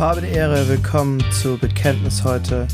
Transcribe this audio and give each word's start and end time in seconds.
Habe 0.00 0.22
die 0.22 0.28
Ehre, 0.28 0.66
willkommen 0.66 1.22
zu 1.30 1.58
Bekenntnis 1.58 2.24
heute. 2.24 2.66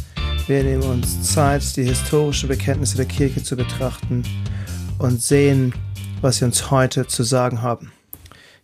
Wir 0.46 0.62
nehmen 0.62 0.84
uns 0.84 1.24
Zeit, 1.32 1.76
die 1.76 1.82
historische 1.82 2.46
Bekenntnisse 2.46 2.96
der 2.96 3.06
Kirche 3.06 3.42
zu 3.42 3.56
betrachten 3.56 4.22
und 5.00 5.20
sehen, 5.20 5.74
was 6.20 6.36
sie 6.36 6.44
uns 6.44 6.70
heute 6.70 7.08
zu 7.08 7.24
sagen 7.24 7.62
haben. 7.62 7.90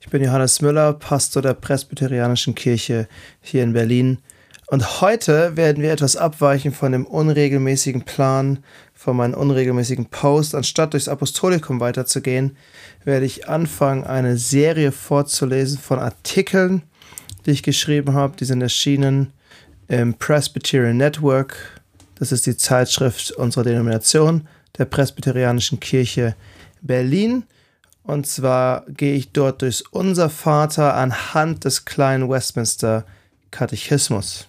Ich 0.01 0.09
bin 0.11 0.23
Johannes 0.23 0.63
Müller, 0.63 0.93
Pastor 0.93 1.43
der 1.43 1.55
Presbyterianischen 1.55 2.55
Kirche 2.55 3.09
hier 3.41 3.65
in 3.65 3.73
Berlin. 3.73 4.19
Und 4.69 5.01
heute 5.01 5.57
werden 5.57 5.83
wir 5.83 5.91
etwas 5.91 6.15
abweichen 6.15 6.71
von 6.71 6.93
dem 6.93 7.05
unregelmäßigen 7.05 8.03
Plan, 8.03 8.61
von 8.95 9.17
meinem 9.17 9.35
unregelmäßigen 9.35 10.07
Post. 10.07 10.55
Anstatt 10.55 10.93
durchs 10.93 11.09
Apostolikum 11.09 11.81
weiterzugehen, 11.81 12.57
werde 13.03 13.27
ich 13.27 13.49
anfangen, 13.49 14.05
eine 14.05 14.37
Serie 14.37 14.93
vorzulesen 14.93 15.81
von 15.81 15.99
Artikeln, 15.99 16.83
die 17.47 17.53
ich 17.53 17.63
geschrieben 17.63 18.15
habe. 18.15 18.37
Die 18.37 18.45
sind 18.45 18.63
erschienen 18.63 19.33
im 19.89 20.15
Presbyterian 20.15 20.97
Network. 20.97 21.81
Das 22.15 22.33
ist 22.33 22.47
die 22.47 22.57
Zeitschrift 22.57 23.33
unserer 23.33 23.65
Denomination, 23.65 24.47
der 24.79 24.85
Presbyterianischen 24.85 25.81
Kirche 25.81 26.37
Berlin. 26.81 27.45
Und 28.05 28.27
zwar 28.27 28.85
gehe 28.89 29.15
ich 29.15 29.33
dort 29.33 29.63
durchs 29.63 29.83
Unser 29.83 30.29
Vater 30.31 30.95
anhand 30.95 31.65
des 31.65 31.85
kleinen 31.85 32.29
Westminster 32.29 33.05
Katechismus. 33.51 34.49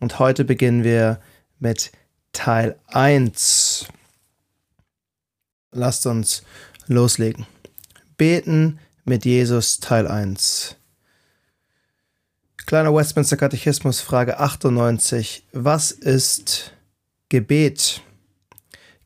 Und 0.00 0.18
heute 0.18 0.44
beginnen 0.44 0.84
wir 0.84 1.20
mit 1.58 1.92
Teil 2.32 2.76
1. 2.86 3.86
Lasst 5.72 6.06
uns 6.06 6.42
loslegen. 6.86 7.46
Beten 8.16 8.78
mit 9.04 9.24
Jesus 9.24 9.80
Teil 9.80 10.06
1. 10.06 10.76
Kleiner 12.68 12.94
Westminster 12.94 13.38
Katechismus, 13.38 14.02
Frage 14.02 14.40
98. 14.40 15.46
Was 15.52 15.90
ist 15.90 16.74
Gebet? 17.30 18.02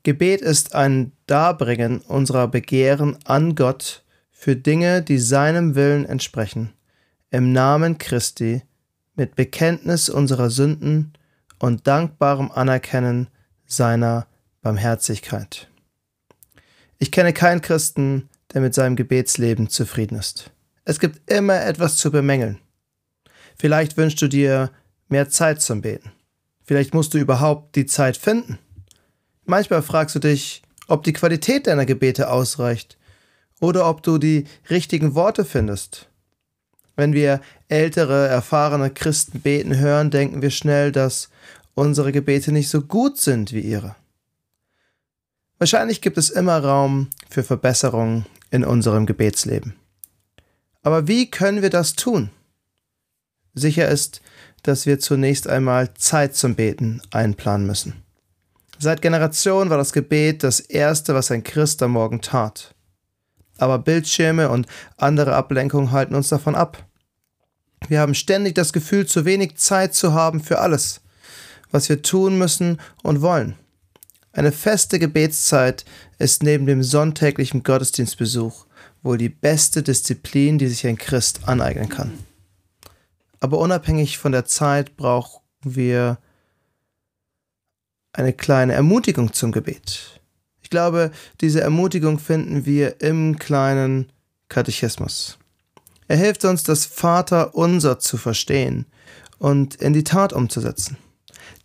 Gebet 0.02 0.41
ist 0.41 0.74
ein 0.74 1.12
Darbringen 1.28 2.00
unserer 2.00 2.48
Begehren 2.48 3.16
an 3.24 3.54
Gott 3.54 4.02
für 4.32 4.56
Dinge, 4.56 5.00
die 5.00 5.19
seinem 5.19 5.77
Willen 5.77 6.04
entsprechen, 6.04 6.72
im 7.30 7.52
Namen 7.52 7.98
Christi, 7.98 8.62
mit 9.14 9.36
Bekenntnis 9.36 10.08
unserer 10.08 10.50
Sünden 10.50 11.12
und 11.60 11.86
dankbarem 11.86 12.50
Anerkennen 12.50 13.28
seiner 13.64 14.26
Barmherzigkeit. 14.62 15.69
Ich 16.98 17.12
kenne 17.12 17.32
keinen 17.32 17.60
Christen, 17.60 18.28
der 18.52 18.60
mit 18.60 18.74
seinem 18.74 18.97
Gebetsleben 18.97 19.69
zufrieden 19.69 20.19
ist. 20.19 20.50
Es 20.84 20.98
gibt 20.98 21.30
immer 21.30 21.64
etwas 21.64 21.94
zu 21.94 22.10
bemängeln. 22.10 22.58
Vielleicht 23.58 23.97
wünschst 23.97 24.20
du 24.22 24.28
dir 24.28 24.70
mehr 25.08 25.28
Zeit 25.28 25.61
zum 25.61 25.83
Beten. 25.83 26.12
Vielleicht 26.64 26.95
musst 26.95 27.14
du 27.14 27.19
überhaupt 27.19 27.77
die 27.77 27.86
Zeit 27.86 28.17
finden. 28.17 28.59
Manchmal 29.44 29.83
fragst 29.83 30.14
du 30.14 30.19
dich, 30.19 30.62
ob 30.89 31.03
die 31.05 31.12
Qualität 31.12 31.67
deiner 31.67 31.86
Gebete 31.86 32.31
ausreicht 32.31 32.97
oder 33.61 33.89
ob 33.89 34.03
du 34.03 34.19
die 34.19 34.44
richtigen 34.70 35.14
Worte 35.14 35.44
findest. 35.44 36.09
Wenn 36.97 37.12
wir 37.12 37.41
ältere, 37.69 38.28
erfahrene 38.28 38.91
Christen 38.91 39.41
beten 39.41 39.78
hören, 39.78 40.11
denken 40.11 40.42
wir 40.42 40.50
schnell, 40.50 40.92
dass 40.92 41.31
unsere 41.75 42.12
Gebete 42.12 42.53
nicht 42.53 42.69
so 42.69 42.83
gut 42.83 43.19
sind 43.19 43.53
wie 43.53 43.61
ihre. 43.61 43.97
Wahrscheinlich 45.59 46.00
gibt 46.00 46.19
es 46.19 46.28
immer 46.28 46.59
Raum 46.59 47.09
für 47.31 47.42
Verbesserungen 47.42 48.27
in 48.50 48.64
unserem 48.64 49.06
Gebetsleben. 49.06 49.75
Aber 50.83 51.06
wie 51.06 51.31
können 51.31 51.62
wir 51.62 51.70
das 51.70 51.94
tun? 51.94 52.31
Sicher 53.55 53.89
ist, 53.89 54.20
dass 54.62 54.86
wir 54.86 54.98
zunächst 54.98 55.48
einmal 55.48 55.92
Zeit 55.95 56.37
zum 56.37 56.54
Beten 56.54 57.03
einplanen 57.10 57.66
müssen. 57.66 58.03
Seit 58.78 59.03
Generationen 59.03 59.71
war 59.71 59.78
das 59.78 59.93
Gebet 59.93 60.43
das 60.43 60.60
Erste, 60.60 61.15
was 61.15 61.31
ein 61.31 61.44
Christ 61.44 61.82
am 61.82 61.93
Morgen 61.93 62.21
tat. 62.21 62.75
Aber 63.59 63.78
Bildschirme 63.78 64.49
und 64.49 64.66
andere 64.97 65.34
Ablenkungen 65.34 65.93
halten 65.93 66.15
uns 66.15 66.28
davon 66.28 66.54
ab. 66.54 66.84
Wir 67.88 68.00
haben 68.00 68.15
ständig 68.15 68.54
das 68.54 68.72
Gefühl, 68.72 69.06
zu 69.06 69.25
wenig 69.25 69.56
Zeit 69.56 69.94
zu 69.94 70.15
haben 70.15 70.41
für 70.41 70.59
alles, 70.59 71.00
was 71.71 71.88
wir 71.88 72.03
tun 72.03 72.38
müssen 72.38 72.81
und 73.03 73.22
wollen. 73.22 73.56
Eine 74.32 74.53
feste 74.53 74.99
Gebetszeit 74.99 75.84
ist 76.19 76.43
neben 76.43 76.66
dem 76.66 76.82
sonntäglichen 76.82 77.62
Gottesdienstbesuch 77.62 78.66
wohl 79.03 79.19
die 79.19 79.28
beste 79.28 79.82
Disziplin, 79.82 80.59
die 80.59 80.69
sich 80.69 80.87
ein 80.87 80.97
Christ 80.97 81.41
aneignen 81.47 81.88
kann. 81.88 82.12
Aber 83.42 83.58
unabhängig 83.58 84.19
von 84.19 84.30
der 84.30 84.44
Zeit 84.44 84.97
brauchen 84.97 85.41
wir 85.64 86.19
eine 88.12 88.32
kleine 88.32 88.75
Ermutigung 88.75 89.32
zum 89.32 89.50
Gebet. 89.50 90.20
Ich 90.62 90.70
glaube, 90.70 91.10
diese 91.41 91.60
Ermutigung 91.60 92.20
finden 92.20 92.66
wir 92.66 93.00
im 93.00 93.36
kleinen 93.41 94.12
Katechismus. 94.48 95.38
Er 96.06 96.19
hilft 96.19 96.44
uns, 96.44 96.62
das 96.62 96.86
Vater 96.86 97.56
unser 97.56 97.98
zu 97.98 98.16
verstehen 98.16 98.86
und 99.38 99.75
in 99.75 99.92
die 99.92 100.04
Tat 100.04 100.32
umzusetzen. 100.32 100.97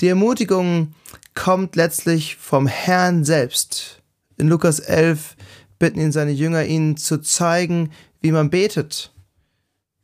Die 0.02 0.08
Ermutigung 0.08 0.96
kommt 1.36 1.76
letztlich 1.76 2.38
vom 2.38 2.66
Herrn 2.66 3.24
selbst. 3.24 4.02
In 4.36 4.48
Lukas 4.48 4.80
11 4.80 5.36
bitten 5.78 6.00
ihn 6.00 6.12
seine 6.12 6.32
Jünger, 6.32 6.66
ihnen 6.66 6.98
zu 6.98 7.20
zeigen, 7.20 7.92
wie 8.20 8.32
man 8.32 8.50
betet. 8.50 9.12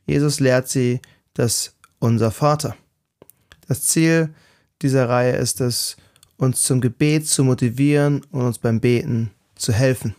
Jesus 0.05 0.39
lehrt 0.39 0.69
sie, 0.69 1.01
das 1.33 1.75
unser 1.99 2.31
Vater. 2.31 2.75
Das 3.67 3.83
Ziel 3.85 4.33
dieser 4.81 5.07
Reihe 5.09 5.35
ist 5.35 5.61
es, 5.61 5.95
uns 6.37 6.63
zum 6.63 6.81
Gebet 6.81 7.27
zu 7.27 7.43
motivieren 7.43 8.23
und 8.31 8.41
uns 8.41 8.59
beim 8.59 8.79
Beten 8.79 9.31
zu 9.55 9.71
helfen. 9.71 10.15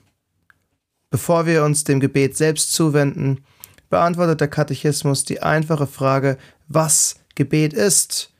Bevor 1.10 1.47
wir 1.47 1.64
uns 1.64 1.84
dem 1.84 2.00
Gebet 2.00 2.36
selbst 2.36 2.72
zuwenden, 2.72 3.44
beantwortet 3.91 4.41
der 4.41 4.48
Katechismus 4.48 5.25
die 5.25 5.42
einfache 5.42 5.86
Frage, 5.86 6.38
was 6.66 7.16
Gebet 7.34 7.72
ist. 7.72 8.32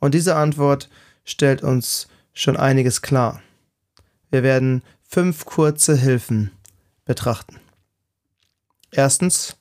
Und 0.00 0.14
diese 0.14 0.36
Antwort 0.36 0.90
stellt 1.24 1.62
uns 1.62 2.08
schon 2.34 2.56
einiges 2.56 3.02
klar. 3.02 3.40
Wir 4.30 4.42
werden 4.42 4.82
fünf 5.08 5.44
kurze 5.44 5.96
Hilfen 5.96 6.50
betrachten. 7.04 7.56
Erstens, 8.90 9.56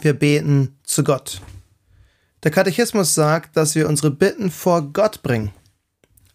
wir 0.00 0.14
beten 0.14 0.76
zu 0.82 1.04
Gott. 1.04 1.40
Der 2.42 2.50
Katechismus 2.50 3.14
sagt, 3.14 3.56
dass 3.56 3.74
wir 3.74 3.88
unsere 3.88 4.10
Bitten 4.10 4.50
vor 4.50 4.82
Gott 4.92 5.22
bringen. 5.22 5.52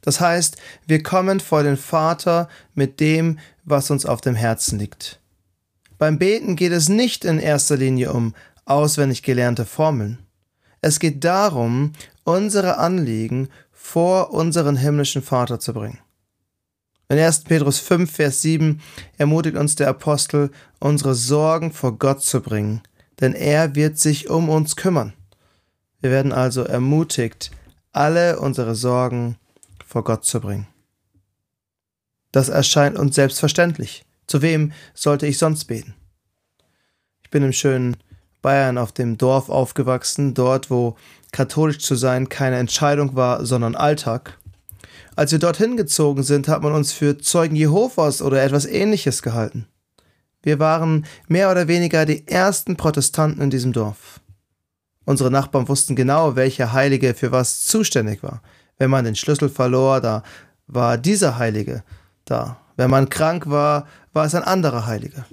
Das 0.01 0.19
heißt, 0.19 0.57
wir 0.85 1.01
kommen 1.01 1.39
vor 1.39 1.63
den 1.63 1.77
Vater 1.77 2.47
mit 2.75 2.99
dem, 2.99 3.39
was 3.63 3.89
uns 3.89 4.05
auf 4.05 4.21
dem 4.21 4.35
Herzen 4.35 4.77
liegt. 4.77 5.19
Beim 5.97 6.19
Beten 6.19 6.55
geht 6.55 6.71
es 6.71 6.89
nicht 6.89 7.25
in 7.25 7.39
erster 7.39 7.77
Linie 7.77 8.13
um 8.13 8.35
auswendig 8.65 9.23
gelernte 9.23 9.65
Formeln. 9.65 10.19
Es 10.81 10.99
geht 10.99 11.23
darum, 11.23 11.93
unsere 12.23 12.77
Anliegen 12.77 13.49
vor 13.71 14.31
unseren 14.31 14.77
himmlischen 14.77 15.23
Vater 15.23 15.59
zu 15.59 15.73
bringen. 15.73 15.99
In 17.07 17.17
1. 17.17 17.43
Petrus 17.43 17.79
5, 17.79 18.11
Vers 18.11 18.41
7 18.41 18.81
ermutigt 19.17 19.57
uns 19.57 19.75
der 19.75 19.89
Apostel, 19.89 20.51
unsere 20.79 21.15
Sorgen 21.15 21.71
vor 21.71 21.97
Gott 21.97 22.21
zu 22.21 22.41
bringen, 22.41 22.81
denn 23.21 23.33
er 23.33 23.75
wird 23.75 23.97
sich 23.97 24.29
um 24.29 24.49
uns 24.49 24.75
kümmern. 24.75 25.13
Wir 26.01 26.11
werden 26.11 26.31
also 26.31 26.63
ermutigt, 26.63 27.51
alle 27.91 28.39
unsere 28.39 28.75
Sorgen 28.75 29.37
vor 29.85 30.03
Gott 30.03 30.25
zu 30.25 30.41
bringen. 30.41 30.67
Das 32.31 32.49
erscheint 32.49 32.97
uns 32.97 33.15
selbstverständlich. 33.15 34.03
Zu 34.27 34.41
wem 34.41 34.73
sollte 34.93 35.25
ich 35.25 35.37
sonst 35.37 35.65
beten? 35.65 35.93
Ich 37.23 37.29
bin 37.29 37.43
im 37.43 37.53
schönen 37.53 37.95
Bayern 38.41 38.77
auf 38.77 38.91
dem 38.91 39.17
Dorf 39.17 39.49
aufgewachsen, 39.49 40.33
dort 40.33 40.69
wo 40.69 40.97
katholisch 41.31 41.79
zu 41.79 41.95
sein 41.95 42.29
keine 42.29 42.57
Entscheidung 42.57 43.15
war, 43.15 43.45
sondern 43.45 43.75
Alltag. 43.75 44.37
Als 45.15 45.31
wir 45.31 45.39
dorthin 45.39 45.77
gezogen 45.77 46.23
sind, 46.23 46.47
hat 46.47 46.61
man 46.61 46.73
uns 46.73 46.91
für 46.91 47.17
Zeugen 47.17 47.55
Jehovas 47.55 48.21
oder 48.21 48.43
etwas 48.43 48.65
ähnliches 48.65 49.21
gehalten. 49.21 49.67
Wir 50.43 50.59
waren 50.59 51.05
mehr 51.27 51.49
oder 51.49 51.67
weniger 51.67 52.05
die 52.05 52.27
ersten 52.27 52.75
Protestanten 52.75 53.41
in 53.41 53.49
diesem 53.49 53.73
Dorf. 53.73 54.19
Unsere 55.05 55.31
Nachbarn 55.31 55.67
wussten 55.67 55.95
genau, 55.95 56.35
welcher 56.35 56.73
Heilige 56.73 57.13
für 57.13 57.31
was 57.31 57.65
zuständig 57.65 58.23
war. 58.23 58.41
Wenn 58.77 58.89
man 58.89 59.05
den 59.05 59.15
Schlüssel 59.15 59.49
verlor, 59.49 60.01
da 60.01 60.23
war 60.67 60.97
dieser 60.97 61.37
Heilige 61.37 61.83
da. 62.25 62.57
Wenn 62.75 62.89
man 62.89 63.09
krank 63.09 63.49
war, 63.49 63.87
war 64.13 64.25
es 64.25 64.35
ein 64.35 64.43
anderer 64.43 64.85
Heilige. 64.85 65.25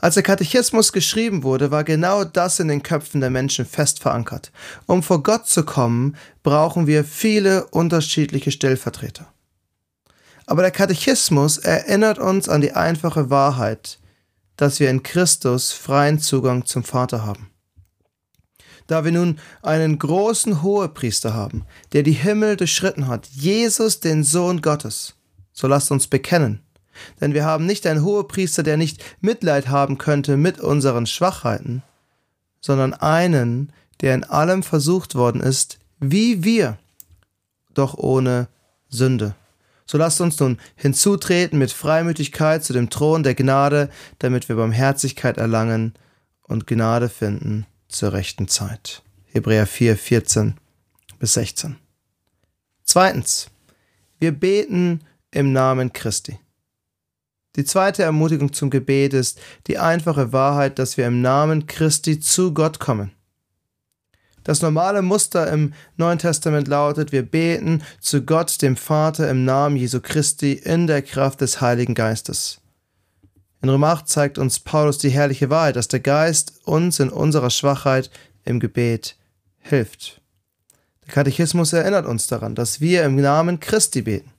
Als 0.00 0.14
der 0.14 0.22
Katechismus 0.22 0.92
geschrieben 0.92 1.42
wurde, 1.42 1.70
war 1.70 1.84
genau 1.84 2.24
das 2.24 2.58
in 2.60 2.68
den 2.68 2.82
Köpfen 2.82 3.20
der 3.20 3.30
Menschen 3.30 3.66
fest 3.66 4.00
verankert. 4.00 4.50
Um 4.86 5.02
vor 5.02 5.22
Gott 5.22 5.46
zu 5.46 5.64
kommen, 5.64 6.16
brauchen 6.42 6.86
wir 6.86 7.04
viele 7.04 7.66
unterschiedliche 7.66 8.50
Stellvertreter. 8.50 9.26
Aber 10.46 10.62
der 10.62 10.70
Katechismus 10.70 11.58
erinnert 11.58 12.18
uns 12.18 12.48
an 12.48 12.60
die 12.60 12.72
einfache 12.72 13.30
Wahrheit, 13.30 13.98
dass 14.56 14.80
wir 14.80 14.90
in 14.90 15.02
Christus 15.02 15.72
freien 15.72 16.18
Zugang 16.18 16.64
zum 16.64 16.82
Vater 16.82 17.24
haben. 17.24 17.49
Da 18.90 19.04
wir 19.04 19.12
nun 19.12 19.38
einen 19.62 20.00
großen 20.00 20.62
Hohepriester 20.62 21.32
haben, 21.32 21.64
der 21.92 22.02
die 22.02 22.10
Himmel 22.10 22.56
durchschritten 22.56 23.06
hat, 23.06 23.28
Jesus, 23.28 24.00
den 24.00 24.24
Sohn 24.24 24.62
Gottes, 24.62 25.14
so 25.52 25.68
lasst 25.68 25.92
uns 25.92 26.08
bekennen. 26.08 26.58
Denn 27.20 27.32
wir 27.32 27.44
haben 27.44 27.66
nicht 27.66 27.86
einen 27.86 28.02
Hohepriester, 28.02 28.64
der 28.64 28.76
nicht 28.76 29.04
Mitleid 29.20 29.68
haben 29.68 29.96
könnte 29.96 30.36
mit 30.36 30.58
unseren 30.58 31.06
Schwachheiten, 31.06 31.84
sondern 32.60 32.92
einen, 32.92 33.72
der 34.00 34.12
in 34.12 34.24
allem 34.24 34.64
versucht 34.64 35.14
worden 35.14 35.40
ist, 35.40 35.78
wie 36.00 36.42
wir, 36.42 36.76
doch 37.74 37.94
ohne 37.94 38.48
Sünde. 38.88 39.36
So 39.86 39.98
lasst 39.98 40.20
uns 40.20 40.40
nun 40.40 40.58
hinzutreten 40.74 41.60
mit 41.60 41.70
Freimütigkeit 41.70 42.64
zu 42.64 42.72
dem 42.72 42.90
Thron 42.90 43.22
der 43.22 43.36
Gnade, 43.36 43.88
damit 44.18 44.48
wir 44.48 44.56
Barmherzigkeit 44.56 45.38
erlangen 45.38 45.94
und 46.42 46.66
Gnade 46.66 47.08
finden 47.08 47.66
zur 47.90 48.12
rechten 48.12 48.48
Zeit. 48.48 49.02
Hebräer 49.26 49.66
4, 49.66 49.96
14 49.96 50.54
bis 51.18 51.34
16. 51.34 51.76
Zweitens, 52.84 53.50
wir 54.18 54.32
beten 54.32 55.00
im 55.30 55.52
Namen 55.52 55.92
Christi. 55.92 56.38
Die 57.56 57.64
zweite 57.64 58.02
Ermutigung 58.02 58.52
zum 58.52 58.70
Gebet 58.70 59.12
ist 59.12 59.40
die 59.66 59.78
einfache 59.78 60.32
Wahrheit, 60.32 60.78
dass 60.78 60.96
wir 60.96 61.06
im 61.06 61.20
Namen 61.20 61.66
Christi 61.66 62.20
zu 62.20 62.54
Gott 62.54 62.78
kommen. 62.78 63.12
Das 64.44 64.62
normale 64.62 65.02
Muster 65.02 65.52
im 65.52 65.74
Neuen 65.96 66.18
Testament 66.18 66.66
lautet, 66.68 67.12
wir 67.12 67.22
beten 67.22 67.82
zu 68.00 68.22
Gott, 68.22 68.62
dem 68.62 68.76
Vater, 68.76 69.28
im 69.28 69.44
Namen 69.44 69.76
Jesu 69.76 70.00
Christi 70.00 70.52
in 70.52 70.86
der 70.86 71.02
Kraft 71.02 71.40
des 71.40 71.60
Heiligen 71.60 71.94
Geistes. 71.94 72.59
In 73.62 73.68
Römer 73.68 73.88
8 73.88 74.08
zeigt 74.08 74.38
uns 74.38 74.58
Paulus 74.58 74.96
die 74.96 75.10
herrliche 75.10 75.50
Wahrheit, 75.50 75.76
dass 75.76 75.88
der 75.88 76.00
Geist 76.00 76.60
uns 76.64 76.98
in 76.98 77.10
unserer 77.10 77.50
Schwachheit 77.50 78.10
im 78.44 78.58
Gebet 78.58 79.16
hilft. 79.58 80.22
Der 81.06 81.12
Katechismus 81.12 81.74
erinnert 81.74 82.06
uns 82.06 82.26
daran, 82.26 82.54
dass 82.54 82.80
wir 82.80 83.04
im 83.04 83.16
Namen 83.16 83.60
Christi 83.60 84.02
beten. 84.02 84.30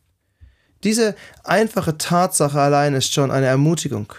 Diese 0.84 1.16
einfache 1.44 2.00
Tatsache 2.00 2.60
allein 2.60 2.96
ist 2.96 3.14
schon 3.14 3.30
eine 3.30 3.46
Ermutigung. 3.46 4.12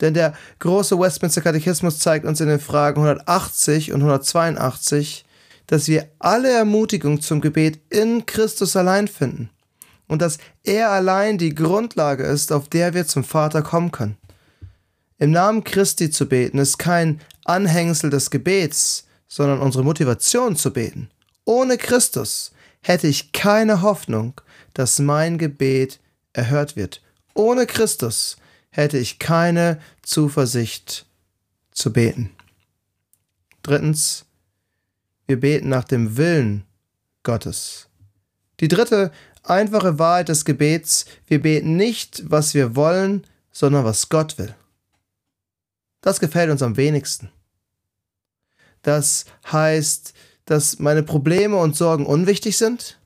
Denn 0.00 0.12
der 0.12 0.34
große 0.58 0.98
Westminster 0.98 1.40
Katechismus 1.40 2.00
zeigt 2.00 2.26
uns 2.26 2.40
in 2.40 2.48
den 2.48 2.58
Fragen 2.58 3.00
180 3.00 3.92
und 3.92 4.00
182, 4.00 5.24
dass 5.68 5.86
wir 5.86 6.08
alle 6.18 6.50
Ermutigung 6.50 7.20
zum 7.20 7.40
Gebet 7.40 7.78
in 7.90 8.26
Christus 8.26 8.74
allein 8.74 9.06
finden 9.06 9.50
und 10.08 10.22
dass 10.22 10.38
er 10.62 10.90
allein 10.90 11.38
die 11.38 11.54
Grundlage 11.54 12.24
ist, 12.24 12.52
auf 12.52 12.68
der 12.68 12.94
wir 12.94 13.06
zum 13.06 13.24
Vater 13.24 13.62
kommen 13.62 13.90
können. 13.90 14.16
Im 15.18 15.30
Namen 15.30 15.64
Christi 15.64 16.10
zu 16.10 16.28
beten 16.28 16.58
ist 16.58 16.78
kein 16.78 17.20
Anhängsel 17.44 18.10
des 18.10 18.30
Gebets, 18.30 19.06
sondern 19.28 19.60
unsere 19.60 19.84
Motivation 19.84 20.56
zu 20.56 20.72
beten. 20.72 21.10
Ohne 21.44 21.78
Christus 21.78 22.52
hätte 22.80 23.06
ich 23.06 23.32
keine 23.32 23.82
Hoffnung, 23.82 24.40
dass 24.74 24.98
mein 24.98 25.38
Gebet 25.38 26.00
erhört 26.32 26.76
wird. 26.76 27.02
Ohne 27.34 27.66
Christus 27.66 28.36
hätte 28.70 28.98
ich 28.98 29.18
keine 29.18 29.80
Zuversicht 30.02 31.06
zu 31.72 31.92
beten. 31.92 32.30
Drittens, 33.62 34.26
wir 35.26 35.40
beten 35.40 35.68
nach 35.68 35.84
dem 35.84 36.16
Willen 36.16 36.64
Gottes. 37.22 37.88
Die 38.60 38.68
dritte 38.68 39.10
einfache 39.48 39.98
Wahrheit 39.98 40.28
des 40.28 40.44
Gebets, 40.44 41.06
wir 41.26 41.42
beten 41.42 41.76
nicht, 41.76 42.22
was 42.30 42.54
wir 42.54 42.76
wollen, 42.76 43.26
sondern 43.50 43.84
was 43.84 44.08
Gott 44.08 44.38
will. 44.38 44.54
Das 46.00 46.20
gefällt 46.20 46.50
uns 46.50 46.62
am 46.62 46.76
wenigsten. 46.76 47.30
Das 48.82 49.24
heißt, 49.50 50.12
dass 50.44 50.78
meine 50.78 51.02
Probleme 51.02 51.56
und 51.56 51.76
Sorgen 51.76 52.06
unwichtig 52.06 52.56
sind? 52.56 52.98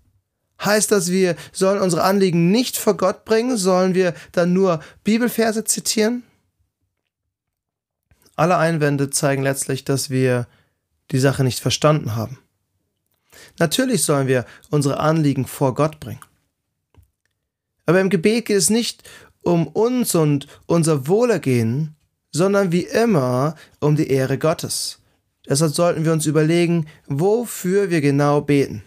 Heißt 0.62 0.92
das, 0.92 1.10
wir 1.10 1.36
sollen 1.52 1.80
unsere 1.80 2.02
Anliegen 2.02 2.50
nicht 2.50 2.76
vor 2.76 2.96
Gott 2.96 3.24
bringen? 3.24 3.56
Sollen 3.56 3.94
wir 3.94 4.14
dann 4.32 4.52
nur 4.52 4.80
Bibelverse 5.04 5.64
zitieren? 5.64 6.22
Alle 8.36 8.58
Einwände 8.58 9.10
zeigen 9.10 9.42
letztlich, 9.42 9.84
dass 9.84 10.10
wir 10.10 10.46
die 11.10 11.18
Sache 11.18 11.44
nicht 11.44 11.60
verstanden 11.60 12.14
haben. 12.14 12.38
Natürlich 13.58 14.04
sollen 14.04 14.28
wir 14.28 14.44
unsere 14.70 15.00
Anliegen 15.00 15.46
vor 15.46 15.74
Gott 15.74 15.98
bringen. 15.98 16.20
Aber 17.90 18.00
im 18.00 18.08
Gebet 18.08 18.44
geht 18.44 18.56
es 18.56 18.70
nicht 18.70 19.02
um 19.42 19.66
uns 19.66 20.14
und 20.14 20.46
unser 20.66 21.08
Wohlergehen, 21.08 21.96
sondern 22.30 22.70
wie 22.70 22.84
immer 22.84 23.56
um 23.80 23.96
die 23.96 24.06
Ehre 24.06 24.38
Gottes. 24.38 25.00
Deshalb 25.48 25.74
sollten 25.74 26.04
wir 26.04 26.12
uns 26.12 26.24
überlegen, 26.24 26.86
wofür 27.08 27.90
wir 27.90 28.00
genau 28.00 28.42
beten. 28.42 28.84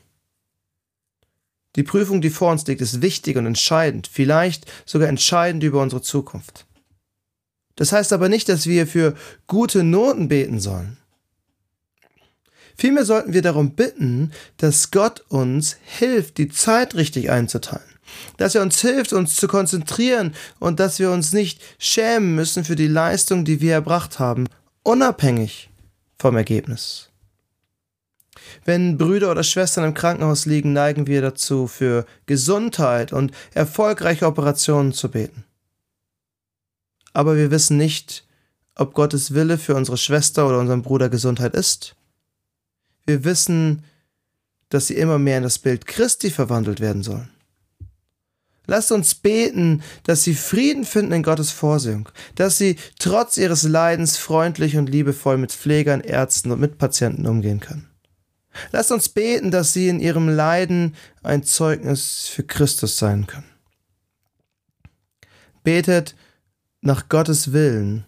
Die 1.76 1.84
Prüfung, 1.84 2.22
die 2.22 2.30
vor 2.30 2.54
uns 2.54 2.66
liegt, 2.66 2.80
ist 2.80 3.02
wichtig 3.02 3.36
und 3.36 3.46
entscheidend, 3.46 4.08
vielleicht 4.08 4.72
sogar 4.86 5.10
entscheidend 5.10 5.64
über 5.64 5.82
unsere 5.82 6.02
Zukunft. 6.02 6.66
Das 7.76 7.92
heißt 7.92 8.14
aber 8.14 8.30
nicht, 8.30 8.48
dass 8.48 8.68
wir 8.68 8.88
für 8.88 9.16
gute 9.48 9.84
Noten 9.84 10.30
beten 10.30 10.62
sollen. 10.62 10.96
Vielmehr 12.78 13.04
sollten 13.04 13.34
wir 13.34 13.42
darum 13.42 13.72
bitten, 13.72 14.32
dass 14.56 14.92
Gott 14.92 15.26
uns 15.28 15.76
hilft, 15.84 16.38
die 16.38 16.48
Zeit 16.48 16.96
richtig 16.96 17.30
einzuteilen, 17.30 17.93
dass 18.38 18.56
er 18.56 18.62
uns 18.62 18.80
hilft, 18.82 19.14
uns 19.14 19.36
zu 19.36 19.48
konzentrieren 19.48 20.34
und 20.60 20.80
dass 20.80 21.00
wir 21.00 21.12
uns 21.12 21.34
nicht 21.34 21.62
schämen 21.78 22.36
müssen 22.36 22.64
für 22.64 22.76
die 22.76 22.88
Leistung, 22.88 23.46
die 23.46 23.62
wir 23.62 23.74
erbracht 23.74 24.20
haben, 24.20 24.48
unabhängig 24.84 25.70
vom 26.18 26.36
Ergebnis. 26.36 27.10
Wenn 28.66 28.98
Brüder 28.98 29.32
oder 29.32 29.44
Schwestern 29.44 29.84
im 29.84 29.94
Krankenhaus 29.94 30.46
liegen, 30.46 30.74
neigen 30.74 31.08
wir 31.08 31.22
dazu, 31.22 31.68
für 31.68 32.06
Gesundheit 32.26 33.14
und 33.14 33.32
erfolgreiche 33.54 34.26
Operationen 34.26 34.94
zu 34.94 35.10
beten. 35.10 35.44
Aber 37.14 37.36
wir 37.36 37.52
wissen 37.52 37.78
nicht, 37.78 38.26
ob 38.76 38.94
Gottes 38.94 39.34
Wille 39.34 39.58
für 39.58 39.76
unsere 39.76 39.98
Schwester 39.98 40.48
oder 40.48 40.60
unseren 40.60 40.82
Bruder 40.82 41.10
Gesundheit 41.10 41.54
ist. 41.54 41.96
Wir 43.06 43.24
wissen, 43.24 43.84
dass 44.70 44.88
sie 44.88 44.96
immer 44.96 45.20
mehr 45.20 45.38
in 45.38 45.44
das 45.44 45.60
Bild 45.60 45.86
Christi 45.86 46.32
verwandelt 46.32 46.80
werden 46.80 47.04
sollen. 47.04 47.30
Lasst 48.66 48.92
uns 48.92 49.14
beten, 49.16 49.84
dass 50.04 50.24
sie 50.24 50.36
Frieden 50.36 50.86
finden 50.86 51.12
in 51.12 51.24
Gottes 51.24 51.52
Vorsehung, 51.52 52.08
dass 52.36 52.58
sie 52.58 52.78
trotz 52.98 53.38
ihres 53.38 53.64
Leidens 53.64 54.18
freundlich 54.18 54.78
und 54.78 54.90
liebevoll 54.90 55.38
mit 55.38 55.52
Pflegern, 55.52 56.00
Ärzten 56.02 56.52
und 56.52 56.62
Mitpatienten 56.62 57.28
umgehen 57.28 57.60
können. 57.60 57.90
Lasst 58.72 58.92
uns 58.92 59.10
beten, 59.10 59.52
dass 59.52 59.74
sie 59.74 59.90
in 59.90 60.00
ihrem 60.00 60.30
Leiden 60.30 60.96
ein 61.24 61.44
Zeugnis 61.44 62.28
für 62.28 62.44
Christus 62.44 62.98
sein 62.98 63.28
können. 63.28 63.50
Betet 65.64 66.16
nach 66.82 67.10
Gottes 67.10 67.52
Willen, 67.52 68.06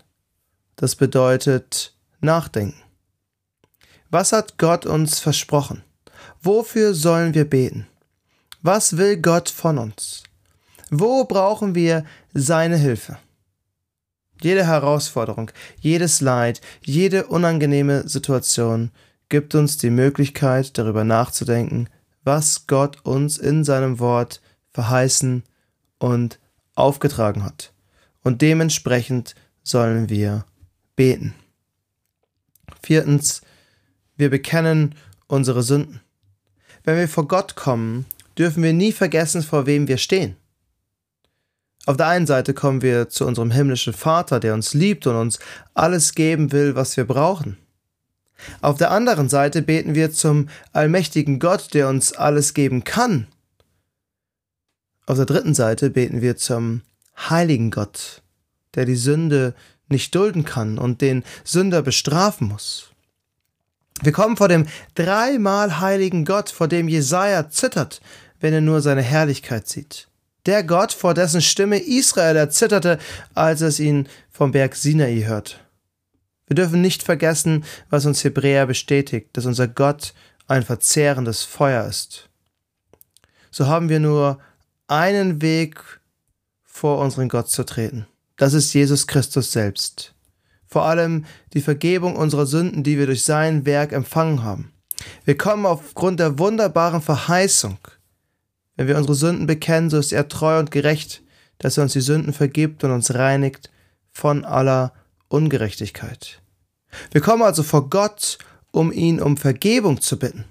das 0.76 0.96
bedeutet 0.96 1.96
nachdenken. 2.22 2.82
Was 4.10 4.32
hat 4.32 4.58
Gott 4.58 4.86
uns 4.86 5.20
versprochen? 5.20 5.84
Wofür 6.42 6.94
sollen 6.94 7.34
wir 7.34 7.50
beten? 7.50 7.88
Was 8.62 8.98
will 8.98 9.18
Gott 9.18 9.50
von 9.50 9.78
uns? 9.78 10.24
Wo 10.90 11.26
brauchen 11.26 11.76
wir 11.76 12.06
seine 12.34 12.78
Hilfe? 12.78 13.18
Jede 14.42 14.66
Herausforderung, 14.66 15.52
jedes 15.80 16.22
Leid, 16.22 16.62
jede 16.84 17.28
unangenehme 17.28 18.08
Situation 18.08 18.92
gibt 19.30 19.56
uns 19.56 19.78
die 19.78 19.90
Möglichkeit, 19.90 20.78
darüber 20.78 21.04
nachzudenken, 21.04 21.90
was 22.24 22.68
Gott 22.68 22.98
uns 23.04 23.38
in 23.38 23.64
seinem 23.64 24.00
Wort 24.00 24.42
verheißen 24.72 25.44
und 26.00 26.40
aufgetragen 26.76 27.44
hat. 27.44 27.74
Und 28.24 28.42
dementsprechend 28.42 29.36
sollen 29.64 30.10
wir 30.10 30.46
beten. 30.96 31.34
Viertens, 32.82 33.42
wir 34.18 34.30
bekennen 34.30 34.96
unsere 35.28 35.64
Sünden. 35.64 36.02
Wenn 36.84 36.98
wir 36.98 37.08
vor 37.08 37.28
Gott 37.28 37.56
kommen, 37.56 38.06
dürfen 38.38 38.62
wir 38.64 38.74
nie 38.74 38.92
vergessen, 38.92 39.42
vor 39.42 39.66
wem 39.66 39.88
wir 39.88 39.98
stehen. 39.98 40.36
Auf 41.86 41.98
der 41.98 42.08
einen 42.08 42.26
Seite 42.26 42.54
kommen 42.54 42.82
wir 42.82 43.10
zu 43.10 43.26
unserem 43.26 43.52
himmlischen 43.52 43.94
Vater, 43.94 44.40
der 44.40 44.54
uns 44.54 44.74
liebt 44.74 45.06
und 45.06 45.16
uns 45.16 45.40
alles 45.76 46.16
geben 46.16 46.52
will, 46.52 46.76
was 46.76 46.98
wir 46.98 47.06
brauchen. 47.06 47.58
Auf 48.62 48.78
der 48.78 48.92
anderen 48.92 49.30
Seite 49.30 49.62
beten 49.62 49.96
wir 49.96 50.12
zum 50.12 50.50
allmächtigen 50.74 51.40
Gott, 51.40 51.74
der 51.74 51.88
uns 51.88 52.14
alles 52.14 52.54
geben 52.54 52.84
kann. 52.84 53.28
Auf 55.06 55.18
der 55.18 55.26
dritten 55.26 55.54
Seite 55.54 55.92
beten 55.92 56.22
wir 56.22 56.36
zum 56.36 56.82
heiligen 57.18 57.70
Gott, 57.70 58.24
der 58.74 58.86
die 58.86 58.96
Sünde 58.96 59.54
nicht 59.88 60.16
dulden 60.16 60.44
kann 60.44 60.80
und 60.80 61.02
den 61.02 61.24
Sünder 61.44 61.84
bestrafen 61.84 62.48
muss. 62.48 62.90
Wir 64.02 64.12
kommen 64.12 64.36
vor 64.36 64.48
dem 64.48 64.66
dreimal 64.96 65.80
heiligen 65.80 66.26
Gott, 66.26 66.50
vor 66.50 66.68
dem 66.68 66.90
Jesaja 66.90 67.50
zittert, 67.50 68.02
wenn 68.40 68.54
er 68.54 68.62
nur 68.62 68.82
seine 68.82 69.04
Herrlichkeit 69.04 69.68
sieht. 69.68 70.08
Der 70.46 70.64
Gott, 70.64 70.94
vor 70.94 71.14
dessen 71.14 71.42
Stimme 71.42 71.80
Israel 71.80 72.36
erzitterte, 72.36 73.00
als 73.34 73.62
es 73.62 73.80
ihn 73.80 74.08
vom 74.32 74.52
Berg 74.52 74.76
Sinai 74.76 75.24
hört. 75.26 75.60
Wir 76.48 76.56
dürfen 76.56 76.82
nicht 76.82 77.02
vergessen, 77.02 77.66
was 77.90 78.06
uns 78.06 78.24
Hebräer 78.24 78.68
bestätigt, 78.68 79.30
dass 79.34 79.46
unser 79.46 79.68
Gott 79.68 80.14
ein 80.48 80.64
verzehrendes 80.64 81.44
Feuer 81.44 81.86
ist. 81.86 82.30
So 83.50 83.68
haben 83.68 83.90
wir 83.90 84.00
nur 84.00 84.40
einen 84.88 85.42
Weg 85.42 85.82
vor 86.64 87.00
unseren 87.00 87.30
Gott 87.30 87.50
zu 87.50 87.64
treten. 87.64 88.06
Das 88.38 88.54
ist 88.54 88.74
Jesus 88.74 89.08
Christus 89.08 89.52
selbst. 89.52 90.14
Vor 90.68 90.84
allem 90.84 91.26
die 91.54 91.62
Vergebung 91.62 92.16
unserer 92.16 92.46
Sünden, 92.46 92.84
die 92.84 92.98
wir 92.98 93.06
durch 93.06 93.24
sein 93.24 93.66
Werk 93.66 93.94
empfangen 93.94 94.44
haben. 94.44 94.74
Wir 95.24 95.38
kommen 95.38 95.66
aufgrund 95.66 96.20
der 96.20 96.38
wunderbaren 96.38 97.02
Verheißung. 97.02 97.78
Wenn 98.76 98.88
wir 98.88 98.98
unsere 98.98 99.16
Sünden 99.16 99.48
bekennen, 99.48 99.90
so 99.90 99.98
ist 99.98 100.12
er 100.12 100.28
treu 100.28 100.60
und 100.60 100.72
gerecht, 100.72 101.24
dass 101.60 101.78
er 101.78 101.84
uns 101.84 101.94
die 101.94 102.02
Sünden 102.02 102.34
vergibt 102.34 102.84
und 102.84 102.92
uns 102.92 103.14
reinigt 103.14 103.72
von 104.12 104.44
aller 104.44 104.94
Ungerechtigkeit. 105.30 106.42
Wir 107.12 107.22
kommen 107.22 107.44
also 107.44 107.64
vor 107.64 107.90
Gott, 107.90 108.38
um 108.72 108.92
ihn 108.92 109.22
um 109.22 109.38
Vergebung 109.38 110.02
zu 110.02 110.20
bitten. 110.20 110.46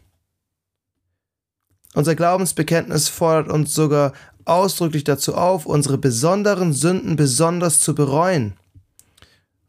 Unser 1.95 2.15
Glaubensbekenntnis 2.15 3.09
fordert 3.09 3.53
uns 3.53 3.75
sogar 3.75 4.13
ausdrücklich 4.45 5.05
dazu 5.05 5.35
auf, 5.37 5.65
unsere 5.65 5.97
besonderen 5.97 6.73
Sünden 6.73 7.17
besonders 7.17 7.81
zu 7.81 7.95
bereuen. 7.95 8.55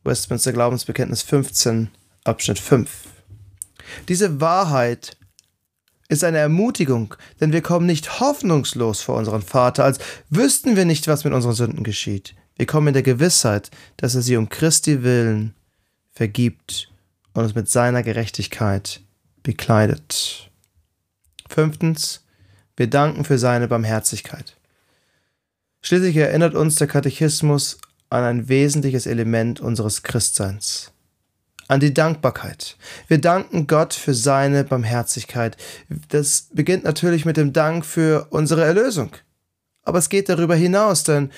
Westminster 0.03 0.53
Glaubensbekenntnis 0.53 1.21
15, 1.21 1.89
Abschnitt 2.23 2.59
5. 2.59 2.89
Diese 4.07 4.41
Wahrheit 4.41 5.17
ist 6.07 6.23
eine 6.23 6.37
Ermutigung, 6.37 7.15
denn 7.39 7.51
wir 7.51 7.61
kommen 7.61 7.85
nicht 7.85 8.19
hoffnungslos 8.19 9.01
vor 9.01 9.17
unseren 9.17 9.41
Vater, 9.41 9.83
als 9.83 9.99
wüssten 10.29 10.75
wir 10.75 10.85
nicht, 10.85 11.07
was 11.07 11.23
mit 11.23 11.33
unseren 11.33 11.53
Sünden 11.53 11.83
geschieht. 11.83 12.35
Wir 12.55 12.65
kommen 12.65 12.87
in 12.87 12.93
der 12.93 13.03
Gewissheit, 13.03 13.71
dass 13.97 14.15
er 14.15 14.21
sie 14.21 14.37
um 14.37 14.49
Christi 14.49 15.03
willen 15.03 15.55
vergibt 16.11 16.89
und 17.33 17.43
uns 17.43 17.55
mit 17.55 17.69
seiner 17.69 18.03
Gerechtigkeit 18.03 19.01
bekleidet. 19.43 20.49
Fünftens, 21.49 22.23
wir 22.77 22.87
danken 22.87 23.25
für 23.25 23.37
seine 23.37 23.67
Barmherzigkeit. 23.67 24.57
Schließlich 25.81 26.15
erinnert 26.15 26.55
uns 26.55 26.75
der 26.75 26.87
Katechismus 26.87 27.77
an 28.09 28.23
ein 28.23 28.49
wesentliches 28.49 29.05
Element 29.05 29.59
unseres 29.59 30.03
Christseins, 30.03 30.91
an 31.67 31.79
die 31.79 31.93
Dankbarkeit. 31.93 32.77
Wir 33.07 33.19
danken 33.19 33.67
Gott 33.67 33.93
für 33.93 34.13
seine 34.13 34.63
Barmherzigkeit. 34.63 35.57
Das 36.09 36.47
beginnt 36.53 36.83
natürlich 36.83 37.25
mit 37.25 37.37
dem 37.37 37.53
Dank 37.53 37.85
für 37.85 38.27
unsere 38.29 38.63
Erlösung. 38.63 39.11
Aber 39.83 39.99
es 39.99 40.09
geht 40.09 40.29
darüber 40.29 40.55
hinaus, 40.55 41.03
denn 41.03 41.31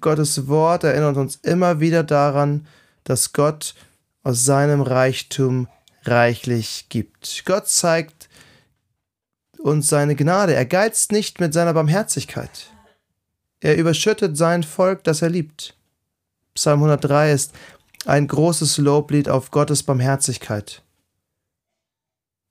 Gottes 0.00 0.48
Wort 0.48 0.84
erinnert 0.84 1.16
uns 1.16 1.36
immer 1.36 1.80
wieder 1.80 2.02
daran, 2.02 2.66
dass 3.04 3.32
Gott 3.32 3.74
aus 4.22 4.44
seinem 4.44 4.82
Reichtum 4.82 5.68
reichlich 6.04 6.86
gibt. 6.88 7.42
Gott 7.44 7.68
zeigt 7.68 8.28
uns 9.58 9.88
seine 9.88 10.16
Gnade. 10.16 10.54
Er 10.54 10.66
geizt 10.66 11.12
nicht 11.12 11.40
mit 11.40 11.52
seiner 11.52 11.72
Barmherzigkeit. 11.72 12.70
Er 13.60 13.76
überschüttet 13.76 14.36
sein 14.36 14.64
Volk, 14.64 15.04
das 15.04 15.22
er 15.22 15.30
liebt. 15.30 15.76
Psalm 16.54 16.80
103 16.80 17.32
ist 17.32 17.52
ein 18.04 18.26
großes 18.26 18.78
Loblied 18.78 19.28
auf 19.28 19.50
Gottes 19.50 19.82
Barmherzigkeit. 19.82 20.82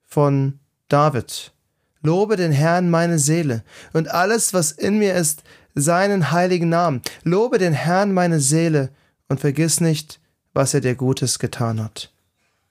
Von 0.03 0.59
David. 0.87 1.53
Lobe 2.01 2.35
den 2.35 2.51
Herrn 2.51 2.89
meine 2.89 3.19
Seele 3.19 3.63
und 3.93 4.09
alles, 4.09 4.53
was 4.53 4.71
in 4.71 4.97
mir 4.97 5.13
ist, 5.13 5.43
seinen 5.75 6.31
heiligen 6.31 6.69
Namen. 6.69 7.01
Lobe 7.23 7.57
den 7.57 7.73
Herrn 7.73 8.13
meine 8.13 8.39
Seele 8.39 8.89
und 9.29 9.39
vergiss 9.39 9.79
nicht, 9.79 10.19
was 10.53 10.73
er 10.73 10.81
dir 10.81 10.95
Gutes 10.95 11.39
getan 11.39 11.81
hat. 11.81 12.11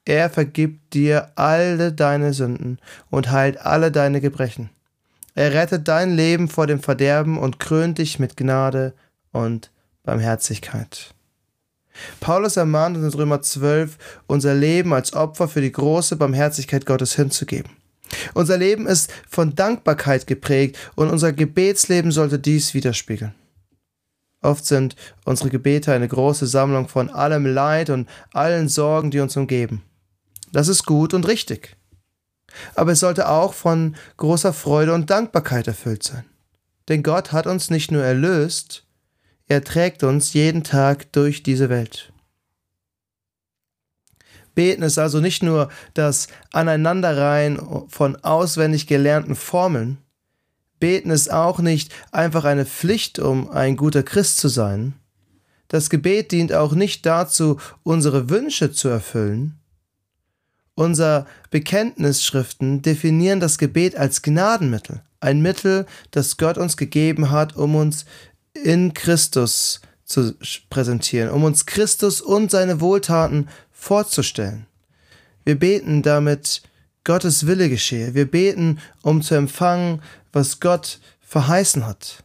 Er 0.04 0.30
vergibt 0.30 0.94
dir 0.94 1.30
alle 1.36 1.92
deine 1.92 2.34
Sünden 2.34 2.78
und 3.10 3.30
heilt 3.30 3.58
alle 3.58 3.92
deine 3.92 4.20
Gebrechen. 4.20 4.70
Er 5.34 5.54
rettet 5.54 5.86
dein 5.86 6.16
Leben 6.16 6.48
vor 6.48 6.66
dem 6.66 6.80
Verderben 6.80 7.38
und 7.38 7.60
krönt 7.60 7.98
dich 7.98 8.18
mit 8.18 8.36
Gnade 8.36 8.94
und 9.32 9.70
Barmherzigkeit. 10.02 11.14
Paulus 12.20 12.56
ermahnt 12.56 12.96
uns 12.96 13.14
in 13.14 13.20
Römer 13.20 13.42
12, 13.42 13.98
unser 14.26 14.54
Leben 14.54 14.92
als 14.92 15.12
Opfer 15.12 15.48
für 15.48 15.60
die 15.60 15.72
große 15.72 16.16
Barmherzigkeit 16.16 16.86
Gottes 16.86 17.14
hinzugeben. 17.14 17.72
Unser 18.34 18.58
Leben 18.58 18.86
ist 18.86 19.12
von 19.28 19.54
Dankbarkeit 19.54 20.26
geprägt 20.26 20.78
und 20.96 21.10
unser 21.10 21.32
Gebetsleben 21.32 22.10
sollte 22.10 22.38
dies 22.38 22.74
widerspiegeln. 22.74 23.34
Oft 24.42 24.64
sind 24.64 24.96
unsere 25.24 25.50
Gebete 25.50 25.92
eine 25.92 26.08
große 26.08 26.46
Sammlung 26.46 26.88
von 26.88 27.10
allem 27.10 27.46
Leid 27.46 27.90
und 27.90 28.08
allen 28.32 28.68
Sorgen, 28.68 29.10
die 29.10 29.20
uns 29.20 29.36
umgeben. 29.36 29.82
Das 30.52 30.68
ist 30.68 30.86
gut 30.86 31.14
und 31.14 31.28
richtig. 31.28 31.76
Aber 32.74 32.92
es 32.92 33.00
sollte 33.00 33.28
auch 33.28 33.54
von 33.54 33.96
großer 34.16 34.52
Freude 34.52 34.94
und 34.94 35.10
Dankbarkeit 35.10 35.68
erfüllt 35.68 36.02
sein. 36.02 36.24
Denn 36.88 37.02
Gott 37.02 37.32
hat 37.32 37.46
uns 37.46 37.70
nicht 37.70 37.92
nur 37.92 38.02
erlöst, 38.02 38.84
er 39.50 39.64
trägt 39.64 40.04
uns 40.04 40.32
jeden 40.32 40.62
Tag 40.62 41.12
durch 41.12 41.42
diese 41.42 41.68
Welt. 41.68 42.12
Beten 44.54 44.82
ist 44.82 44.98
also 44.98 45.20
nicht 45.20 45.42
nur 45.42 45.70
das 45.94 46.28
Aneinanderreihen 46.52 47.58
von 47.88 48.16
auswendig 48.16 48.86
gelernten 48.86 49.34
Formeln, 49.34 49.98
Beten 50.78 51.10
ist 51.10 51.30
auch 51.30 51.58
nicht 51.58 51.92
einfach 52.10 52.44
eine 52.44 52.64
Pflicht, 52.64 53.18
um 53.18 53.50
ein 53.50 53.76
guter 53.76 54.02
Christ 54.02 54.38
zu 54.38 54.48
sein. 54.48 54.94
Das 55.68 55.90
Gebet 55.90 56.32
dient 56.32 56.52
auch 56.52 56.72
nicht 56.72 57.04
dazu, 57.04 57.58
unsere 57.82 58.30
Wünsche 58.30 58.72
zu 58.72 58.88
erfüllen. 58.88 59.60
Unser 60.74 61.26
Bekenntnisschriften 61.50 62.80
definieren 62.80 63.40
das 63.40 63.58
Gebet 63.58 63.94
als 63.94 64.22
Gnadenmittel, 64.22 65.02
ein 65.20 65.42
Mittel, 65.42 65.84
das 66.12 66.38
Gott 66.38 66.56
uns 66.56 66.78
gegeben 66.78 67.30
hat, 67.30 67.54
um 67.56 67.76
uns 67.76 68.06
in 68.54 68.94
Christus 68.94 69.80
zu 70.04 70.34
präsentieren, 70.70 71.30
um 71.30 71.44
uns 71.44 71.66
Christus 71.66 72.20
und 72.20 72.50
seine 72.50 72.80
Wohltaten 72.80 73.48
vorzustellen. 73.70 74.66
Wir 75.44 75.58
beten 75.58 76.02
damit 76.02 76.62
Gottes 77.04 77.46
Wille 77.46 77.68
geschehe. 77.68 78.14
Wir 78.14 78.30
beten, 78.30 78.78
um 79.02 79.22
zu 79.22 79.34
empfangen, 79.34 80.02
was 80.32 80.60
Gott 80.60 80.98
verheißen 81.20 81.86
hat. 81.86 82.24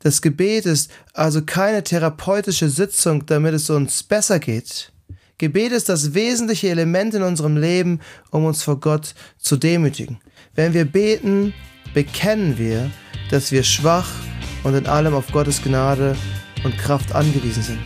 Das 0.00 0.20
Gebet 0.20 0.66
ist 0.66 0.90
also 1.14 1.42
keine 1.42 1.82
therapeutische 1.82 2.68
Sitzung, 2.68 3.24
damit 3.26 3.54
es 3.54 3.70
uns 3.70 4.02
besser 4.02 4.38
geht. 4.38 4.92
Gebet 5.38 5.72
ist 5.72 5.88
das 5.88 6.14
wesentliche 6.14 6.68
Element 6.68 7.14
in 7.14 7.22
unserem 7.22 7.56
Leben, 7.56 8.00
um 8.30 8.44
uns 8.44 8.62
vor 8.62 8.78
Gott 8.78 9.14
zu 9.38 9.56
demütigen. 9.56 10.18
Wenn 10.54 10.74
wir 10.74 10.84
beten, 10.84 11.54
bekennen 11.94 12.58
wir, 12.58 12.90
dass 13.30 13.50
wir 13.50 13.64
schwach 13.64 14.08
und 14.64 14.74
in 14.74 14.86
allem 14.86 15.14
auf 15.14 15.30
Gottes 15.30 15.62
Gnade 15.62 16.16
und 16.64 16.76
Kraft 16.76 17.14
angewiesen 17.14 17.62
sind. 17.62 17.80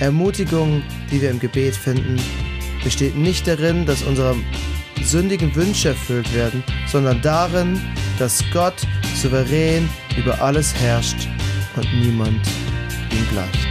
Ermutigung, 0.00 0.82
die 1.10 1.22
wir 1.22 1.30
im 1.30 1.40
Gebet 1.40 1.74
finden, 1.74 2.20
besteht 2.84 3.16
nicht 3.16 3.46
darin, 3.46 3.86
dass 3.86 4.02
unsere 4.02 4.36
sündigen 5.02 5.54
Wünsche 5.54 5.90
erfüllt 5.90 6.32
werden, 6.34 6.62
sondern 6.86 7.20
darin, 7.22 7.80
dass 8.18 8.44
Gott 8.52 8.86
souverän 9.14 9.88
über 10.16 10.40
alles 10.42 10.74
herrscht 10.74 11.28
und 11.76 11.86
niemand 11.94 12.46
ihm 13.10 13.28
gleicht. 13.30 13.67